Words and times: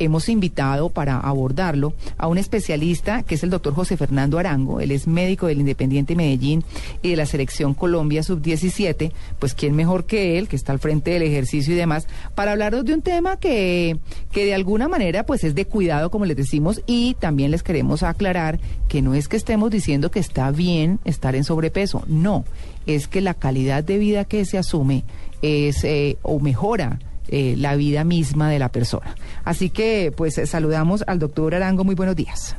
Hemos 0.00 0.28
invitado 0.28 0.90
para 0.90 1.18
abordarlo 1.18 1.92
a 2.18 2.28
un 2.28 2.38
especialista 2.38 3.24
que 3.24 3.34
es 3.34 3.42
el 3.42 3.50
doctor 3.50 3.74
José 3.74 3.96
Fernando 3.96 4.38
Arango. 4.38 4.78
Él 4.78 4.92
es 4.92 5.08
médico 5.08 5.48
del 5.48 5.58
Independiente 5.58 6.14
Medellín 6.14 6.62
y 7.02 7.10
de 7.10 7.16
la 7.16 7.26
Selección 7.26 7.74
Colombia 7.74 8.22
Sub-17. 8.22 9.10
Pues 9.40 9.54
quién 9.54 9.74
mejor 9.74 10.04
que 10.04 10.38
él, 10.38 10.46
que 10.46 10.54
está 10.54 10.70
al 10.70 10.78
frente 10.78 11.10
del 11.10 11.22
ejercicio 11.22 11.74
y 11.74 11.76
demás, 11.76 12.06
para 12.36 12.52
hablaros 12.52 12.84
de 12.84 12.94
un 12.94 13.02
tema 13.02 13.38
que, 13.40 13.98
que 14.30 14.44
de 14.44 14.54
alguna 14.54 14.86
manera 14.86 15.26
pues 15.26 15.42
es 15.42 15.56
de 15.56 15.64
cuidado, 15.64 16.12
como 16.12 16.26
les 16.26 16.36
decimos, 16.36 16.80
y 16.86 17.14
también 17.14 17.50
les 17.50 17.64
queremos 17.64 18.04
aclarar 18.04 18.60
que 18.86 19.02
no 19.02 19.14
es 19.14 19.26
que 19.26 19.36
estemos 19.36 19.68
diciendo 19.68 20.12
que 20.12 20.20
está 20.20 20.52
bien 20.52 21.00
estar 21.04 21.34
en 21.34 21.42
sobrepeso, 21.42 22.04
no, 22.06 22.44
es 22.86 23.08
que 23.08 23.20
la 23.20 23.34
calidad 23.34 23.82
de 23.82 23.98
vida 23.98 24.26
que 24.26 24.44
se 24.44 24.58
asume 24.58 25.02
es 25.42 25.82
eh, 25.82 26.18
o 26.22 26.38
mejora 26.38 27.00
eh, 27.28 27.54
la 27.56 27.76
vida 27.76 28.04
misma 28.04 28.50
de 28.50 28.58
la 28.58 28.70
persona. 28.70 29.14
Así 29.44 29.70
que, 29.70 30.12
pues, 30.16 30.40
saludamos 30.48 31.04
al 31.06 31.18
doctor 31.18 31.54
Arango. 31.54 31.84
Muy 31.84 31.94
buenos 31.94 32.16
días. 32.16 32.56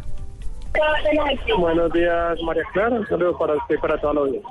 Buenos 1.58 1.92
días, 1.92 2.38
María 2.44 2.64
Clara. 2.74 3.00
Un 3.00 3.08
saludo 3.08 3.38
para 3.38 3.56
usted 3.56 3.76
y 3.76 3.78
para 3.80 4.00
toda 4.00 4.14
la 4.14 4.22
audiencia. 4.22 4.50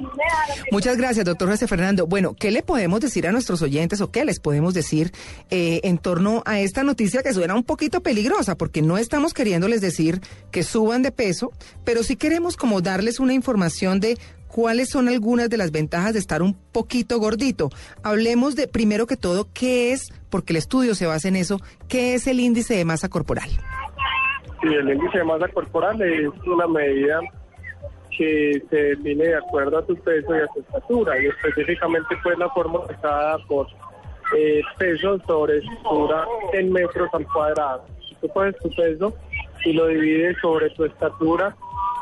Muchas 0.71 0.97
gracias, 0.97 1.25
doctor 1.25 1.49
José 1.49 1.67
Fernando. 1.67 2.07
Bueno, 2.07 2.35
¿qué 2.39 2.51
le 2.51 2.63
podemos 2.63 3.01
decir 3.01 3.27
a 3.27 3.33
nuestros 3.33 3.63
oyentes 3.63 4.01
o 4.01 4.11
qué 4.11 4.25
les 4.25 4.41
podemos 4.41 4.75
decir 4.75 5.13
eh, 5.51 5.81
en 5.85 5.99
torno 5.99 6.43
a 6.45 6.59
esta 6.61 6.83
noticia 6.83 7.23
que 7.23 7.33
suena 7.33 7.55
un 7.55 7.65
poquito 7.65 8.03
peligrosa? 8.03 8.57
Porque 8.57 8.83
no 8.83 8.99
estamos 8.99 9.33
queriéndoles 9.33 9.81
decir 9.81 10.21
que 10.51 10.65
suban 10.65 11.03
de 11.03 11.13
peso, 11.13 11.53
pero 11.85 12.03
sí 12.03 12.17
queremos 12.17 12.57
como 12.57 12.81
darles 12.81 13.21
una 13.21 13.35
información 13.35 14.01
de 14.01 14.19
¿cuáles 14.49 14.91
son 14.91 15.09
algunas 15.09 15.49
de 15.49 15.57
las 15.57 15.71
ventajas 15.71 16.15
de 16.15 16.19
estar 16.19 16.43
un 16.43 16.55
poquito 16.55 17.19
gordito? 17.19 17.71
Hablemos 18.03 18.57
de, 18.57 18.67
primero 18.69 19.07
que 19.07 19.17
todo, 19.17 19.47
qué 19.55 19.93
es, 19.93 20.13
porque 20.31 20.53
el 20.53 20.57
estudio 20.57 20.95
se 20.95 21.07
basa 21.07 21.29
en 21.29 21.37
eso, 21.37 21.59
qué 21.89 22.15
es 22.15 22.27
el 22.27 22.41
índice 22.41 22.75
de 22.75 22.85
masa 22.85 23.09
corporal. 23.09 23.49
Sí, 24.61 24.69
el 24.69 24.91
índice 24.91 25.19
de 25.19 25.25
masa 25.25 25.49
corporal 25.49 26.01
es 26.03 26.29
una 26.47 26.67
medida 26.67 27.21
que 28.17 28.61
se 28.69 28.77
define 28.77 29.27
de 29.27 29.37
acuerdo 29.37 29.79
a 29.79 29.87
tu 29.87 29.95
peso 29.97 30.35
y 30.35 30.41
a 30.41 30.47
tu 30.49 30.61
estatura, 30.61 31.23
y 31.23 31.27
específicamente 31.27 32.17
pues 32.23 32.37
la 32.37 32.49
fórmula 32.51 32.85
está 32.91 33.09
dada 33.09 33.39
por 33.47 33.69
eh, 34.37 34.61
peso 34.77 35.19
sobre 35.27 35.59
estatura 35.59 36.27
en 36.53 36.73
metros 36.73 37.09
al 37.13 37.27
cuadrado. 37.29 37.85
Tú 38.21 38.29
pones 38.29 38.57
tu 38.59 38.69
peso 38.75 39.15
y 39.65 39.73
lo 39.73 39.87
divides 39.87 40.37
sobre 40.41 40.71
tu 40.71 40.85
estatura, 40.85 41.57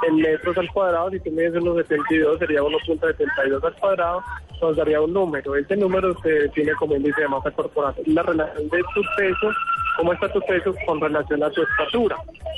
en 0.07 0.17
metros 0.17 0.57
al 0.59 0.71
cuadrado, 0.73 1.11
si 1.11 1.21
tú 1.21 1.31
mides 1.31 1.55
unos 1.55 1.77
72 1.87 2.39
sería 2.39 2.61
1.72 2.63 3.65
al 3.65 3.75
cuadrado, 3.75 4.23
nos 4.61 4.77
daría 4.77 5.01
un 5.01 5.13
número. 5.13 5.55
Ese 5.57 5.77
número 5.77 6.15
se 6.21 6.29
define 6.31 6.73
como 6.79 6.97
índice 6.97 7.21
de 7.23 7.29
masa 7.29 7.51
corporal. 7.51 7.95
La 8.07 8.23
relación 8.23 8.69
de 8.69 8.79
tu 8.95 9.03
peso, 9.17 9.49
cómo 9.97 10.13
está 10.13 10.33
tu 10.33 10.41
peso 10.41 10.75
con 10.87 11.01
relación 11.01 11.43
a 11.43 11.51
tu 11.51 11.63
estatura. 11.63 12.17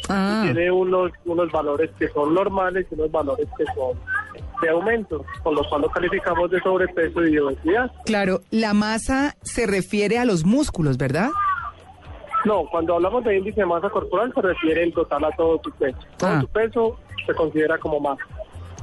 Ah. 0.08 0.42
Tiene 0.44 0.70
unos, 0.70 1.12
unos 1.24 1.50
valores 1.50 1.90
que 1.98 2.08
son 2.08 2.34
normales 2.34 2.86
y 2.90 2.94
unos 2.94 3.10
valores 3.10 3.46
que 3.56 3.64
son 3.74 3.98
de 4.62 4.68
aumento, 4.70 5.24
con 5.44 5.54
lo 5.54 5.62
cual 5.68 5.82
lo 5.82 5.88
calificamos 5.90 6.50
de 6.50 6.60
sobrepeso 6.60 7.24
y 7.24 7.32
de 7.32 7.40
obesidad. 7.40 7.90
Claro, 8.04 8.40
la 8.50 8.74
masa 8.74 9.36
se 9.42 9.66
refiere 9.66 10.18
a 10.18 10.24
los 10.24 10.44
músculos, 10.44 10.98
¿verdad? 10.98 11.30
No, 12.44 12.66
cuando 12.70 12.94
hablamos 12.94 13.24
de 13.24 13.36
índice 13.38 13.60
de 13.60 13.66
masa 13.66 13.88
corporal 13.90 14.32
se 14.34 14.40
refiere 14.40 14.84
en 14.84 14.92
total 14.92 15.24
a 15.24 15.30
todo 15.32 15.58
tu 15.58 15.70
peso. 15.72 15.98
Todo 16.16 16.30
Ah. 16.30 16.40
tu 16.40 16.46
peso 16.48 16.96
se 17.28 17.34
considera 17.34 17.78
como 17.78 18.00
masa. 18.00 18.24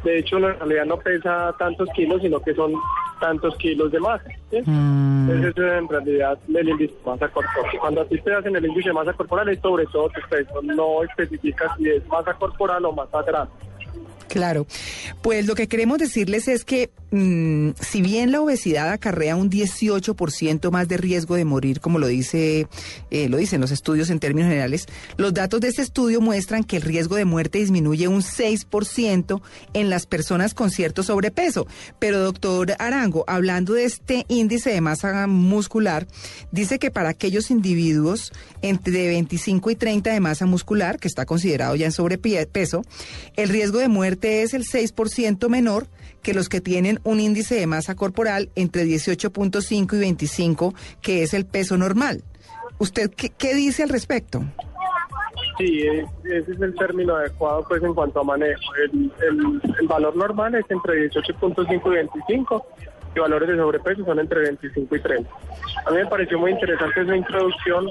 De 0.03 0.19
hecho, 0.19 0.37
en 0.37 0.43
realidad 0.43 0.85
no 0.85 0.97
pesa 0.97 1.53
tantos 1.57 1.89
kilos, 1.95 2.21
sino 2.21 2.39
que 2.39 2.53
son 2.53 2.73
tantos 3.19 3.55
kilos 3.57 3.91
de 3.91 3.99
masa. 3.99 4.25
¿sí? 4.51 4.61
Mm. 4.63 5.31
Entonces, 5.31 5.51
eso 5.51 5.67
es 5.67 5.79
en 5.79 5.89
realidad 5.89 6.39
el 6.47 6.69
índice 6.69 6.93
de 6.93 7.11
masa 7.11 7.27
corporal. 7.29 7.71
Cuando 7.79 8.01
a 8.01 8.05
ti 8.05 8.21
te 8.21 8.33
hacen 8.33 8.55
el 8.55 8.65
índice 8.65 8.89
de 8.89 8.93
masa 8.93 9.13
corporal 9.13 9.49
es 9.49 9.59
sobre 9.59 9.85
todo 9.87 10.09
tu 10.09 10.21
peso, 10.29 10.61
no 10.61 11.03
especifica 11.03 11.75
si 11.77 11.89
es 11.89 12.07
masa 12.07 12.33
corporal 12.35 12.85
o 12.85 12.91
masa 12.91 13.23
grasa. 13.23 13.51
Claro, 14.27 14.67
pues 15.21 15.47
lo 15.47 15.55
que 15.55 15.67
queremos 15.67 15.97
decirles 15.97 16.47
es 16.47 16.65
que 16.65 16.89
mm, 17.11 17.69
si 17.79 18.01
bien 18.01 18.31
la 18.31 18.41
obesidad 18.41 18.91
acarrea 18.91 19.35
un 19.35 19.49
18% 19.49 20.71
más 20.71 20.87
de 20.87 20.97
riesgo 20.97 21.35
de 21.35 21.45
morir, 21.45 21.79
como 21.79 21.99
lo 21.99 22.07
dice, 22.07 22.67
eh, 23.11 23.29
lo 23.29 23.37
dicen 23.37 23.61
los 23.61 23.71
estudios 23.71 24.09
en 24.09 24.19
términos 24.19 24.49
generales, 24.49 24.85
los 25.17 25.33
datos 25.33 25.61
de 25.61 25.69
este 25.69 25.81
estudio 25.81 26.21
muestran 26.21 26.63
que 26.63 26.77
el 26.77 26.81
riesgo 26.81 27.15
de 27.15 27.25
muerte 27.25 27.59
disminuye 27.59 28.07
un 28.07 28.21
6% 28.21 29.41
en 29.73 29.89
las 29.89 30.05
personas 30.05 30.53
con 30.53 30.71
cierto 30.71 31.03
sobrepeso. 31.03 31.67
Pero 31.99 32.19
doctor 32.19 32.75
Arango, 32.79 33.23
hablando 33.27 33.73
de 33.73 33.85
este 33.85 34.25
índice 34.27 34.71
de 34.71 34.81
masa 34.81 35.27
muscular, 35.27 36.07
dice 36.51 36.79
que 36.79 36.91
para 36.91 37.09
aquellos 37.09 37.51
individuos 37.51 38.31
entre 38.61 39.07
25 39.07 39.71
y 39.71 39.75
30 39.75 40.11
de 40.11 40.19
masa 40.19 40.45
muscular, 40.45 40.99
que 40.99 41.07
está 41.07 41.25
considerado 41.25 41.75
ya 41.75 41.85
en 41.85 41.91
sobrepeso, 41.91 42.83
el 43.35 43.49
riesgo 43.49 43.79
de 43.79 43.87
muerte 43.87 44.43
es 44.43 44.53
el 44.53 44.65
6% 44.65 45.49
menor 45.49 45.87
que 46.21 46.33
los 46.33 46.49
que 46.49 46.61
tienen 46.61 46.94
un 47.03 47.19
índice 47.19 47.55
de 47.55 47.67
masa 47.67 47.95
corporal 47.95 48.49
entre 48.55 48.83
18.5 48.85 49.95
y 49.95 49.99
25, 49.99 50.73
que 51.01 51.23
es 51.23 51.33
el 51.33 51.45
peso 51.45 51.77
normal. 51.77 52.23
¿Usted 52.77 53.11
qué, 53.11 53.53
dice 53.55 53.83
al 53.83 53.89
respecto? 53.89 54.43
Sí, 55.57 55.83
es- 55.87 56.05
ese 56.25 56.51
es 56.51 56.61
el 56.61 56.75
término 56.75 57.15
adecuado 57.15 57.63
pues 57.67 57.81
en 57.83 57.93
cuanto 57.93 58.19
a 58.19 58.23
manejo. 58.23 58.59
El, 58.83 59.11
el- 59.27 59.61
el 59.79 59.87
valor 59.87 60.15
normal 60.15 60.55
es 60.55 60.65
entre 60.69 61.09
18.5 61.09 61.91
y 61.91 61.95
25 61.95 62.65
y 63.15 63.19
valores 63.19 63.47
de 63.47 63.55
sobrepeso 63.55 64.03
son 64.03 64.19
entre 64.19 64.41
25 64.41 64.95
y 64.95 64.99
30. 64.99 65.29
A 65.85 65.91
mí 65.91 65.97
me 65.97 66.05
pareció 66.07 66.37
muy 66.37 66.51
interesante 66.51 67.01
esa 67.01 67.15
introducción 67.15 67.85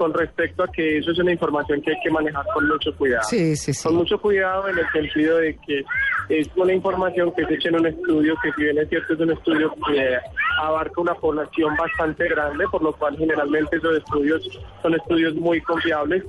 con 0.00 0.14
respecto 0.14 0.62
a 0.62 0.68
que 0.68 0.96
eso 0.96 1.10
es 1.10 1.18
una 1.18 1.32
información 1.32 1.82
que 1.82 1.90
hay 1.90 2.00
que 2.02 2.10
manejar 2.10 2.42
con 2.54 2.66
mucho 2.66 2.90
cuidado. 2.96 3.22
Sí, 3.28 3.54
sí, 3.54 3.74
sí. 3.74 3.86
Con 3.86 3.96
mucho 3.96 4.18
cuidado 4.18 4.66
en 4.66 4.78
el 4.78 4.90
sentido 4.92 5.36
de 5.36 5.58
que 5.66 5.84
es 6.30 6.48
una 6.56 6.72
información 6.72 7.30
que 7.36 7.44
se 7.44 7.52
echa 7.52 7.68
en 7.68 7.80
un 7.80 7.86
estudio 7.86 8.34
que 8.42 8.50
si 8.52 8.62
bien 8.62 8.78
es 8.78 8.88
cierto 8.88 9.12
es 9.12 9.20
un 9.20 9.32
estudio 9.32 9.74
que 9.86 10.16
abarca 10.58 11.02
una 11.02 11.12
población 11.12 11.76
bastante 11.76 12.26
grande, 12.30 12.64
por 12.70 12.82
lo 12.82 12.94
cual 12.94 13.14
generalmente 13.18 13.76
esos 13.76 13.98
estudios 13.98 14.48
son 14.80 14.94
estudios 14.94 15.34
muy 15.34 15.60
confiables. 15.60 16.24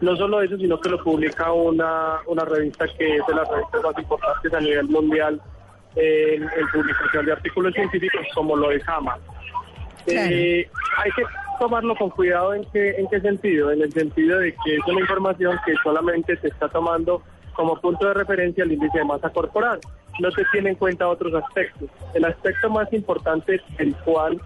No 0.00 0.16
solo 0.16 0.40
eso, 0.40 0.56
sino 0.56 0.80
que 0.80 0.88
lo 0.88 1.04
publica 1.04 1.52
una, 1.52 2.20
una 2.26 2.46
revista 2.46 2.86
que 2.88 3.16
es 3.16 3.26
de 3.26 3.34
las 3.34 3.46
revistas 3.50 3.82
más 3.82 3.98
importantes 3.98 4.54
a 4.54 4.60
nivel 4.60 4.88
mundial 4.88 5.38
en, 5.94 6.42
en 6.44 6.68
publicación 6.72 7.26
de 7.26 7.32
artículos 7.32 7.74
científicos 7.74 8.26
como 8.34 8.56
lo 8.56 8.70
es 8.70 8.82
JAMA. 8.82 9.18
Claro. 10.06 10.30
Eh, 10.32 10.70
hay 10.96 11.10
que 11.10 11.22
tomarlo 11.60 11.94
con 11.94 12.08
cuidado 12.08 12.54
en 12.54 12.64
qué, 12.72 12.96
en 12.96 13.06
qué 13.08 13.20
sentido, 13.20 13.70
en 13.70 13.82
el 13.82 13.92
sentido 13.92 14.38
de 14.38 14.54
que 14.64 14.76
es 14.76 14.80
una 14.88 15.00
información 15.00 15.56
que 15.64 15.74
solamente 15.84 16.36
se 16.38 16.48
está 16.48 16.68
tomando 16.68 17.22
como 17.52 17.78
punto 17.78 18.08
de 18.08 18.14
referencia 18.14 18.64
el 18.64 18.72
índice 18.72 18.98
de 18.98 19.04
masa 19.04 19.28
corporal. 19.28 19.78
No 20.20 20.30
se 20.30 20.42
tiene 20.52 20.70
en 20.70 20.76
cuenta 20.76 21.06
otros 21.06 21.34
aspectos. 21.34 21.90
El 22.14 22.24
aspecto 22.24 22.70
más 22.70 22.90
importante 22.94 23.60
del 23.76 23.94
cual 23.96 24.40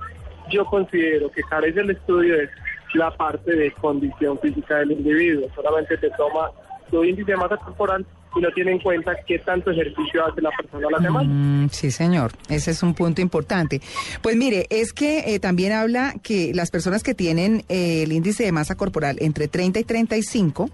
yo 0.50 0.64
considero 0.64 1.30
que 1.30 1.42
carece 1.44 1.80
el 1.80 1.90
estudio 1.90 2.34
es 2.34 2.50
la 2.94 3.12
parte 3.12 3.54
de 3.54 3.70
condición 3.72 4.36
física 4.40 4.78
del 4.78 4.92
individuo. 4.92 5.48
Solamente 5.54 5.96
se 5.98 6.10
toma 6.10 6.50
su 6.90 7.04
índice 7.04 7.30
de 7.30 7.36
masa 7.36 7.56
corporal 7.58 8.04
y 8.36 8.40
no 8.40 8.50
tiene 8.52 8.72
en 8.72 8.78
cuenta 8.78 9.12
qué 9.26 9.38
tanto 9.38 9.70
ejercicio 9.70 10.26
hace 10.26 10.40
la 10.40 10.50
persona 10.50 10.88
a 10.88 10.90
la 10.90 10.98
semana. 10.98 11.28
Mm, 11.28 11.70
sí, 11.70 11.90
señor. 11.90 12.32
Ese 12.48 12.72
es 12.72 12.82
un 12.82 12.94
punto 12.94 13.20
importante. 13.20 13.80
Pues 14.22 14.36
mire, 14.36 14.66
es 14.70 14.92
que 14.92 15.34
eh, 15.34 15.38
también 15.38 15.72
habla 15.72 16.14
que 16.22 16.52
las 16.54 16.70
personas 16.70 17.02
que 17.02 17.14
tienen 17.14 17.64
eh, 17.68 18.02
el 18.02 18.12
índice 18.12 18.44
de 18.44 18.52
masa 18.52 18.74
corporal 18.74 19.16
entre 19.20 19.48
30 19.48 19.80
y 19.80 19.84
35, 19.84 20.70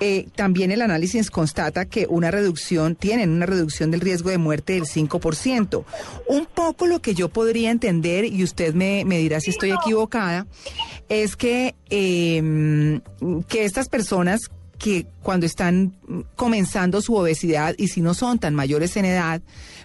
eh, 0.00 0.26
también 0.34 0.70
el 0.72 0.82
análisis 0.82 1.30
constata 1.30 1.84
que 1.84 2.06
una 2.08 2.30
reducción, 2.30 2.96
tienen 2.96 3.30
una 3.30 3.46
reducción 3.46 3.90
del 3.90 4.00
riesgo 4.00 4.30
de 4.30 4.38
muerte 4.38 4.74
del 4.74 4.84
5%. 4.84 5.84
Un 6.28 6.46
poco 6.46 6.86
lo 6.86 7.00
que 7.00 7.14
yo 7.14 7.28
podría 7.28 7.70
entender, 7.70 8.24
y 8.24 8.42
usted 8.42 8.74
me, 8.74 9.04
me 9.04 9.18
dirá 9.18 9.40
si 9.40 9.50
estoy 9.50 9.72
equivocada, 9.72 10.46
es 11.08 11.36
que, 11.36 11.74
eh, 11.90 13.00
que 13.48 13.64
estas 13.64 13.88
personas 13.88 14.50
que 14.78 15.06
cuando 15.22 15.46
están 15.46 15.94
comenzando 16.36 17.00
su 17.00 17.14
obesidad 17.14 17.74
y 17.78 17.88
si 17.88 18.00
no 18.00 18.14
son 18.14 18.38
tan 18.38 18.54
mayores 18.54 18.96
en 18.96 19.04
edad, 19.04 19.42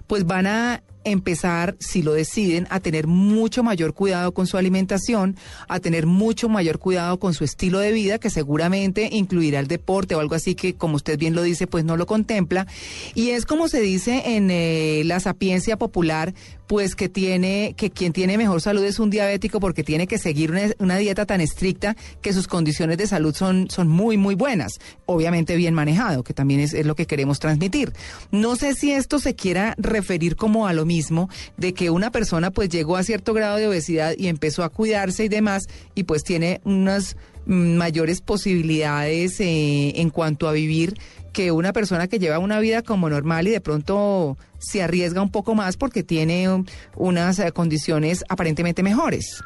pues 0.08 0.26
van 0.26 0.48
a 0.48 0.84
empezar, 1.04 1.76
si 1.80 2.02
lo 2.02 2.14
deciden, 2.14 2.68
a 2.70 2.80
tener 2.80 3.08
mucho 3.08 3.64
mayor 3.64 3.94
cuidado 3.94 4.34
con 4.34 4.48
su 4.48 4.58
alimentación, 4.58 5.36
a 5.68 5.80
tener 5.80 6.06
mucho 6.06 6.50
mayor 6.50 6.80
cuidado 6.80 7.20
con 7.20 7.34
su 7.34 7.44
estilo 7.44 7.80
de 7.80 7.92
vida, 7.92 8.20
que 8.20 8.30
seguramente 8.30 9.10
incluirá 9.12 9.60
el 9.60 9.68
deporte 9.68 10.16
o 10.16 10.20
algo 10.20 10.36
así 10.36 10.56
que, 10.56 10.76
como 10.76 10.96
usted 10.96 11.18
bien 11.18 11.36
lo 11.36 11.44
dice, 11.44 11.68
pues 11.68 11.86
no 11.86 11.98
lo 11.98 12.06
contempla. 12.06 12.68
Y 13.16 13.30
es 13.30 13.46
como 13.46 13.68
se 13.68 13.82
dice 13.82 14.36
en 14.36 14.50
eh, 14.52 15.04
la 15.06 15.20
sapiencia 15.20 15.78
popular, 15.78 16.34
pues 16.70 16.96
que 16.96 17.10
tiene, 17.10 17.74
que 17.76 17.90
quien 17.90 18.14
tiene 18.14 18.38
mejor 18.38 18.62
salud 18.62 18.84
es 18.84 19.00
un 19.00 19.10
diabético 19.10 19.60
porque 19.60 19.84
tiene 19.84 20.06
que 20.06 20.20
seguir 20.20 20.54
una, 20.78 20.98
dieta 20.98 21.26
tan 21.26 21.42
estricta 21.42 21.96
que 22.22 22.32
sus 22.32 22.48
condiciones 22.48 23.00
de 23.00 23.08
salud 23.08 23.34
son, 23.34 23.72
son 23.72 23.88
muy, 23.88 24.18
muy 24.18 24.36
buenas. 24.36 24.80
Obviamente 25.08 25.56
bien 25.56 25.74
manejado, 25.74 26.24
que 26.24 26.36
también 26.36 26.60
es, 26.60 26.76
es 26.76 26.86
lo 26.86 26.94
que 26.94 27.08
queremos 27.08 27.40
transmitir. 27.40 27.92
No 28.30 28.56
sé 28.56 28.76
si 28.76 28.92
esto 28.92 29.18
se 29.18 29.34
quiera 29.34 29.74
referir 29.80 30.36
como 30.36 30.68
a 30.68 30.74
lo 30.74 30.86
mismo, 30.90 31.30
de 31.56 31.74
que 31.74 31.92
una 31.92 32.10
persona 32.10 32.50
pues 32.50 32.70
llegó 32.70 32.98
a 32.98 33.04
cierto 33.04 33.34
grado 33.34 33.58
de 33.58 33.68
obesidad 33.68 34.14
y 34.18 34.28
empezó 34.28 34.64
a 34.64 34.70
cuidarse 34.70 35.24
y 35.26 35.30
demás, 35.30 35.68
y 35.94 36.04
pues 36.04 36.24
tiene 36.24 36.60
unas 36.66 37.16
mm, 37.46 37.76
mayores 37.78 38.22
posibilidades 38.22 39.40
eh, 39.40 40.02
en 40.02 40.10
cuanto 40.10 40.48
a 40.48 40.52
vivir 40.52 40.96
que 41.32 41.52
una 41.52 41.74
persona 41.74 42.08
que 42.08 42.20
lleva 42.20 42.40
una 42.40 42.60
vida 42.60 42.82
como 42.82 43.08
normal 43.08 43.48
y 43.48 43.52
de 43.52 43.62
pronto 43.62 44.36
se 44.58 44.82
arriesga 44.82 45.22
un 45.22 45.32
poco 45.32 45.54
más 45.54 45.78
porque 45.78 46.04
tiene 46.04 46.48
unas 46.96 47.40
eh, 47.40 47.52
condiciones 47.52 48.26
aparentemente 48.30 48.82
mejores. 48.82 49.44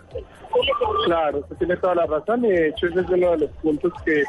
Claro, 1.05 1.39
usted 1.39 1.57
tiene 1.57 1.75
toda 1.77 1.95
la 1.95 2.05
razón 2.05 2.41
de 2.43 2.69
hecho 2.69 2.87
ese 2.87 3.01
es 3.01 3.09
uno 3.09 3.31
de 3.31 3.37
los 3.39 3.51
puntos 3.61 3.91
que, 4.05 4.23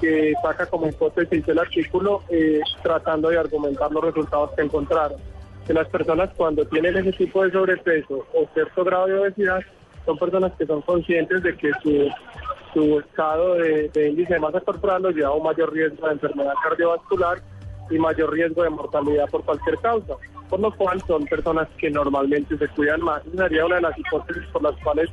que 0.00 0.34
saca 0.42 0.66
como 0.66 0.88
hipótesis 0.88 1.46
el 1.46 1.58
artículo 1.58 2.22
eh, 2.28 2.60
tratando 2.82 3.28
de 3.28 3.38
argumentar 3.38 3.92
los 3.92 4.04
resultados 4.04 4.50
que 4.56 4.62
encontraron. 4.62 5.18
Que 5.66 5.74
las 5.74 5.88
personas 5.88 6.30
cuando 6.36 6.64
tienen 6.66 6.96
ese 6.96 7.12
tipo 7.12 7.44
de 7.44 7.52
sobrepeso 7.52 8.26
o 8.34 8.48
cierto 8.52 8.84
grado 8.84 9.06
de 9.06 9.18
obesidad 9.18 9.60
son 10.04 10.18
personas 10.18 10.52
que 10.58 10.66
son 10.66 10.82
conscientes 10.82 11.42
de 11.42 11.56
que 11.56 11.70
su, 11.82 12.10
su 12.74 12.98
estado 13.00 13.54
de, 13.54 14.08
índice 14.08 14.34
de 14.34 14.40
masa 14.40 14.60
corporal 14.60 15.02
los 15.02 15.14
lleva 15.14 15.28
a 15.28 15.34
un 15.34 15.44
mayor 15.44 15.72
riesgo 15.72 16.06
de 16.06 16.14
enfermedad 16.14 16.54
cardiovascular 16.62 17.42
y 17.90 17.98
mayor 17.98 18.32
riesgo 18.32 18.62
de 18.62 18.70
mortalidad 18.70 19.28
por 19.30 19.44
cualquier 19.44 19.78
causa, 19.78 20.14
por 20.48 20.60
lo 20.60 20.74
cual 20.74 21.00
son 21.06 21.24
personas 21.26 21.68
que 21.78 21.90
normalmente 21.90 22.56
se 22.56 22.68
cuidan 22.68 23.02
más. 23.02 23.22
Esa 23.26 23.48
sería 23.48 23.66
una 23.66 23.76
de 23.76 23.82
las 23.82 23.98
hipótesis 23.98 24.44
por 24.52 24.62
las 24.62 24.74
cuales 24.82 25.10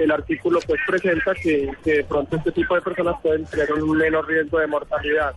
el 0.00 0.10
artículo 0.10 0.60
pues 0.66 0.80
presenta 0.86 1.34
que, 1.34 1.70
de 1.84 2.04
pronto 2.04 2.36
este 2.36 2.52
tipo 2.52 2.74
de 2.74 2.80
personas 2.80 3.16
pueden 3.22 3.44
tener 3.44 3.72
un 3.72 3.96
menor 3.96 4.26
riesgo 4.26 4.58
de 4.58 4.66
mortalidad. 4.66 5.34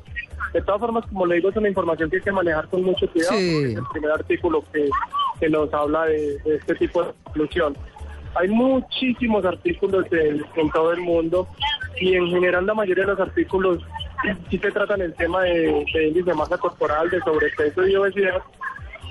De 0.54 0.62
todas 0.62 0.82
formas, 0.82 1.06
como 1.08 1.26
le 1.26 1.36
digo, 1.36 1.50
es 1.50 1.56
una 1.58 1.68
información 1.68 2.10
que 2.10 2.18
hay 2.18 2.22
que 2.22 2.32
manejar 2.32 2.68
con 2.68 2.84
mucho 2.84 3.10
cuidado. 3.12 3.38
Es 3.38 3.76
el 3.76 3.84
primer 3.92 4.12
artículo 4.12 4.64
que, 4.72 4.90
que 5.40 5.50
nos 5.50 5.74
habla 5.74 6.06
de, 6.06 6.38
este 6.46 6.76
tipo 6.76 7.04
de 7.04 7.12
conclusión. 7.24 7.76
Hay 8.36 8.48
muchísimos 8.48 9.46
artículos 9.46 10.06
en, 10.12 10.44
en, 10.56 10.70
todo 10.72 10.94
el 10.94 11.02
mundo 11.02 11.48
y 12.00 12.16
en 12.16 12.28
general 12.28 12.66
la 12.66 12.74
mayoría 12.74 13.06
de 13.06 13.12
los 13.12 13.20
artículos 13.20 13.84
sí 14.50 14.58
se 14.58 14.72
tratan 14.72 15.02
el 15.02 15.14
tema 15.14 15.44
de, 15.44 15.86
de 15.94 16.08
índice 16.08 16.32
de 16.32 16.36
masa 16.36 16.58
corporal, 16.58 17.10
de 17.10 17.20
sobrepeso 17.20 17.86
y 17.86 17.96
obesidad, 17.96 18.42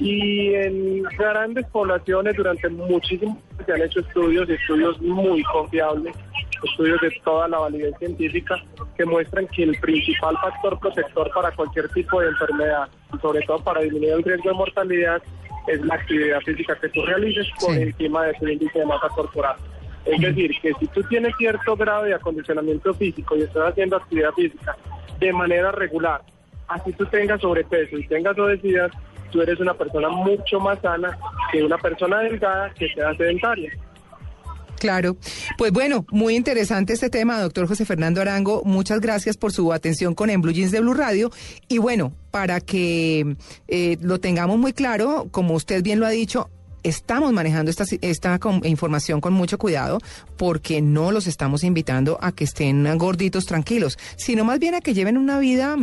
y 0.00 0.54
en 0.54 1.02
grandes 1.18 1.66
poblaciones 1.66 2.34
durante 2.36 2.68
muchísimo 2.68 3.38
se 3.64 3.72
han 3.72 3.82
hecho 3.82 4.00
estudios, 4.00 4.48
estudios 4.48 5.00
muy 5.00 5.42
confiables, 5.44 6.14
estudios 6.62 7.00
de 7.00 7.10
toda 7.24 7.48
la 7.48 7.58
validez 7.58 7.94
científica 7.98 8.62
que 8.96 9.04
muestran 9.04 9.46
que 9.48 9.64
el 9.64 9.76
principal 9.80 10.36
factor 10.40 10.78
protector 10.78 11.30
para 11.34 11.50
cualquier 11.52 11.88
tipo 11.90 12.20
de 12.20 12.28
enfermedad, 12.28 12.88
y 13.14 13.18
sobre 13.18 13.42
todo 13.42 13.58
para 13.62 13.80
disminuir 13.80 14.12
el 14.14 14.22
riesgo 14.22 14.50
de 14.50 14.56
mortalidad, 14.56 15.22
es 15.66 15.80
la 15.84 15.94
actividad 15.94 16.40
física 16.40 16.76
que 16.80 16.88
tú 16.88 17.02
realices 17.02 17.46
por 17.60 17.74
encima 17.74 18.24
de 18.26 18.34
tu 18.34 18.48
índice 18.48 18.78
de 18.78 18.86
masa 18.86 19.08
corporal. 19.08 19.56
Es 20.04 20.20
decir, 20.20 20.50
que 20.60 20.72
si 20.80 20.86
tú 20.88 21.02
tienes 21.04 21.34
cierto 21.36 21.76
grado 21.76 22.04
de 22.04 22.14
acondicionamiento 22.14 22.92
físico 22.94 23.36
y 23.36 23.42
estás 23.42 23.70
haciendo 23.70 23.96
actividad 23.96 24.32
física 24.32 24.76
de 25.20 25.32
manera 25.32 25.70
regular, 25.70 26.22
así 26.66 26.92
tú 26.92 27.06
tengas 27.06 27.40
sobrepeso 27.40 27.96
y 27.96 28.06
tengas 28.08 28.36
obesidad, 28.36 28.90
tú 29.32 29.40
eres 29.42 29.58
una 29.58 29.74
persona 29.74 30.08
mucho 30.08 30.60
más 30.60 30.78
sana 30.80 31.18
que 31.50 31.64
una 31.64 31.78
persona 31.78 32.20
delgada 32.20 32.72
que 32.74 32.88
sea 32.94 33.16
sedentaria. 33.16 33.72
Claro. 34.78 35.16
Pues 35.58 35.70
bueno, 35.70 36.04
muy 36.10 36.34
interesante 36.34 36.92
este 36.92 37.08
tema, 37.08 37.40
doctor 37.40 37.68
José 37.68 37.84
Fernando 37.84 38.20
Arango. 38.20 38.62
Muchas 38.64 39.00
gracias 39.00 39.36
por 39.36 39.52
su 39.52 39.72
atención 39.72 40.16
con 40.16 40.28
En 40.28 40.40
Blue 40.40 40.52
Jeans 40.52 40.72
de 40.72 40.80
Blue 40.80 40.94
Radio. 40.94 41.30
Y 41.68 41.78
bueno, 41.78 42.12
para 42.32 42.60
que 42.60 43.36
eh, 43.68 43.96
lo 44.00 44.18
tengamos 44.18 44.58
muy 44.58 44.72
claro, 44.72 45.28
como 45.30 45.54
usted 45.54 45.84
bien 45.84 46.00
lo 46.00 46.06
ha 46.06 46.10
dicho, 46.10 46.50
estamos 46.82 47.32
manejando 47.32 47.70
esta, 47.70 47.84
esta 48.00 48.38
información 48.64 49.20
con 49.20 49.32
mucho 49.32 49.58
cuidado 49.58 49.98
porque 50.36 50.82
no 50.82 51.12
los 51.12 51.26
estamos 51.26 51.64
invitando 51.64 52.18
a 52.20 52.32
que 52.32 52.44
estén 52.44 52.98
gorditos 52.98 53.46
tranquilos, 53.46 53.98
sino 54.16 54.44
más 54.44 54.58
bien 54.58 54.74
a 54.74 54.80
que 54.80 54.94
lleven 54.94 55.16
una 55.16 55.38
vida 55.38 55.76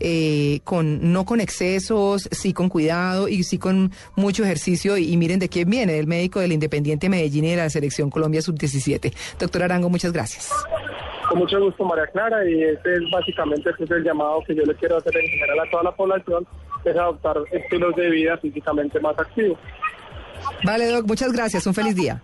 eh, 0.00 0.60
con 0.64 1.12
no 1.12 1.24
con 1.24 1.40
excesos, 1.40 2.28
sí 2.30 2.52
con 2.52 2.68
cuidado 2.68 3.28
y 3.28 3.42
sí 3.44 3.58
con 3.58 3.92
mucho 4.16 4.44
ejercicio. 4.44 4.96
Y, 4.96 5.16
miren 5.16 5.38
de 5.38 5.48
quién 5.48 5.68
viene, 5.70 5.94
del 5.94 6.06
médico 6.06 6.40
del 6.40 6.52
Independiente 6.52 7.08
Medellín 7.08 7.44
y 7.44 7.50
de 7.50 7.56
la 7.56 7.70
Selección 7.70 8.10
Colombia 8.10 8.42
Sub-17. 8.42 9.12
Doctor 9.38 9.62
Arango, 9.62 9.88
muchas 9.88 10.12
gracias. 10.12 10.50
Con 11.28 11.38
mucho 11.38 11.60
gusto, 11.60 11.84
María 11.84 12.06
Clara, 12.08 12.48
y 12.48 12.62
este 12.62 12.94
es 12.94 13.10
básicamente 13.10 13.70
este 13.70 13.84
es 13.84 13.90
el 13.90 14.04
llamado 14.04 14.42
que 14.46 14.54
yo 14.54 14.64
le 14.64 14.74
quiero 14.74 14.98
hacer 14.98 15.16
en 15.16 15.26
general 15.26 15.60
a 15.60 15.70
toda 15.70 15.84
la 15.84 15.92
población, 15.92 16.46
es 16.84 16.96
adoptar 16.96 17.36
estilos 17.52 17.94
de 17.96 18.10
vida 18.10 18.36
físicamente 18.38 19.00
más 19.00 19.18
activos. 19.18 19.58
Vale, 20.64 20.86
Doc, 20.86 21.06
muchas 21.06 21.32
gracias. 21.32 21.66
Un 21.66 21.74
feliz 21.74 21.94
día. 21.94 22.22